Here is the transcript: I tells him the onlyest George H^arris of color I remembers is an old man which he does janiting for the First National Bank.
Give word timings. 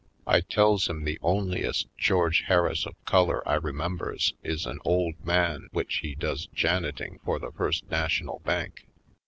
I 0.25 0.41
tells 0.41 0.87
him 0.89 1.03
the 1.03 1.19
onlyest 1.21 1.85
George 1.95 2.45
H^arris 2.47 2.87
of 2.87 2.95
color 3.05 3.47
I 3.47 3.53
remembers 3.53 4.33
is 4.43 4.65
an 4.65 4.79
old 4.83 5.23
man 5.23 5.67
which 5.73 5.97
he 5.97 6.15
does 6.15 6.47
janiting 6.55 7.19
for 7.23 7.37
the 7.37 7.51
First 7.51 7.87
National 7.91 8.39
Bank. 8.39 8.87